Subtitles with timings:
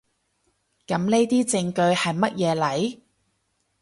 [0.87, 2.99] 噉呢啲證據喺乜嘢嚟？